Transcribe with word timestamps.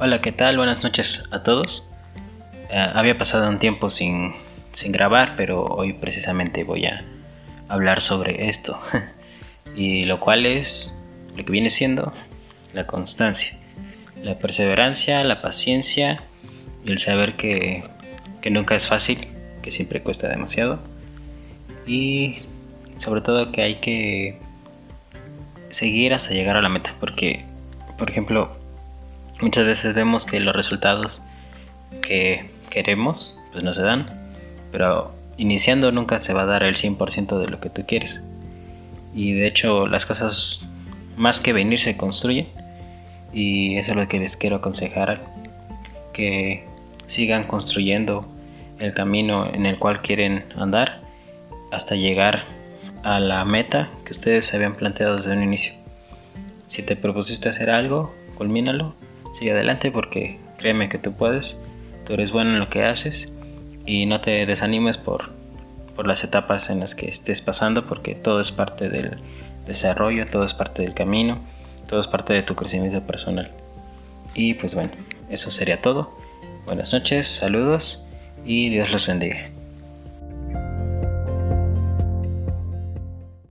Hola, 0.00 0.20
¿qué 0.20 0.30
tal? 0.30 0.56
Buenas 0.56 0.84
noches 0.84 1.28
a 1.32 1.42
todos. 1.42 1.84
Eh, 2.70 2.86
había 2.94 3.18
pasado 3.18 3.48
un 3.48 3.58
tiempo 3.58 3.90
sin, 3.90 4.32
sin, 4.70 4.92
grabar, 4.92 5.34
pero 5.36 5.64
hoy 5.64 5.92
precisamente 5.92 6.62
voy 6.62 6.84
a 6.86 7.04
hablar 7.66 8.00
sobre 8.00 8.48
esto. 8.48 8.80
y 9.76 10.04
lo 10.04 10.20
cual 10.20 10.46
es 10.46 11.02
lo 11.34 11.44
que 11.44 11.50
viene 11.50 11.70
siendo 11.70 12.12
la 12.74 12.86
constancia, 12.86 13.58
la 14.22 14.38
perseverancia, 14.38 15.24
la 15.24 15.42
paciencia 15.42 16.22
y 16.84 16.92
el 16.92 17.00
saber 17.00 17.34
que, 17.34 17.82
que 18.40 18.50
nunca 18.50 18.76
es 18.76 18.86
fácil, 18.86 19.26
que 19.62 19.72
siempre 19.72 20.00
cuesta 20.00 20.28
demasiado. 20.28 20.78
Y 21.88 22.36
sobre 22.98 23.20
todo 23.20 23.50
que 23.50 23.62
hay 23.62 23.74
que 23.80 24.38
seguir 25.70 26.14
hasta 26.14 26.30
llegar 26.30 26.56
a 26.56 26.62
la 26.62 26.68
meta, 26.68 26.94
porque, 27.00 27.44
por 27.98 28.08
ejemplo, 28.08 28.57
Muchas 29.40 29.66
veces 29.66 29.94
vemos 29.94 30.26
que 30.26 30.40
los 30.40 30.54
resultados 30.54 31.22
que 32.02 32.50
queremos 32.70 33.38
pues 33.52 33.62
no 33.62 33.72
se 33.72 33.82
dan, 33.82 34.06
pero 34.72 35.12
iniciando 35.36 35.92
nunca 35.92 36.18
se 36.18 36.32
va 36.32 36.42
a 36.42 36.46
dar 36.46 36.64
el 36.64 36.74
100% 36.74 37.38
de 37.38 37.46
lo 37.46 37.60
que 37.60 37.70
tú 37.70 37.84
quieres. 37.86 38.20
Y 39.14 39.34
de 39.34 39.46
hecho 39.46 39.86
las 39.86 40.06
cosas 40.06 40.68
más 41.16 41.38
que 41.38 41.52
venir 41.52 41.78
se 41.78 41.96
construyen 41.96 42.48
y 43.32 43.76
eso 43.76 43.92
es 43.92 43.96
lo 43.96 44.08
que 44.08 44.18
les 44.18 44.36
quiero 44.36 44.56
aconsejar, 44.56 45.20
que 46.12 46.64
sigan 47.06 47.44
construyendo 47.44 48.26
el 48.80 48.92
camino 48.92 49.52
en 49.52 49.66
el 49.66 49.78
cual 49.78 50.02
quieren 50.02 50.44
andar 50.56 51.00
hasta 51.70 51.94
llegar 51.94 52.44
a 53.04 53.20
la 53.20 53.44
meta 53.44 53.88
que 54.04 54.12
ustedes 54.12 54.52
habían 54.52 54.74
planteado 54.74 55.16
desde 55.16 55.32
un 55.32 55.44
inicio. 55.44 55.74
Si 56.66 56.82
te 56.82 56.96
propusiste 56.96 57.48
hacer 57.48 57.70
algo, 57.70 58.12
culmínalo 58.34 58.94
sigue 59.38 59.52
adelante 59.52 59.90
porque 59.90 60.38
créeme 60.58 60.88
que 60.88 60.98
tú 60.98 61.12
puedes, 61.12 61.58
tú 62.06 62.14
eres 62.14 62.32
bueno 62.32 62.50
en 62.50 62.58
lo 62.58 62.68
que 62.68 62.84
haces 62.84 63.32
y 63.86 64.04
no 64.06 64.20
te 64.20 64.44
desanimes 64.46 64.98
por, 64.98 65.30
por 65.94 66.06
las 66.06 66.24
etapas 66.24 66.70
en 66.70 66.80
las 66.80 66.94
que 66.94 67.08
estés 67.08 67.40
pasando 67.40 67.86
porque 67.86 68.14
todo 68.14 68.40
es 68.40 68.50
parte 68.50 68.88
del 68.88 69.18
desarrollo, 69.66 70.26
todo 70.26 70.44
es 70.44 70.54
parte 70.54 70.82
del 70.82 70.94
camino, 70.94 71.38
todo 71.88 72.00
es 72.00 72.06
parte 72.08 72.32
de 72.34 72.42
tu 72.42 72.54
crecimiento 72.56 73.00
personal. 73.02 73.50
Y 74.34 74.54
pues 74.54 74.74
bueno, 74.74 74.90
eso 75.30 75.50
sería 75.50 75.80
todo. 75.80 76.12
Buenas 76.66 76.92
noches, 76.92 77.28
saludos 77.28 78.06
y 78.44 78.68
Dios 78.70 78.90
los 78.90 79.06
bendiga. 79.06 79.57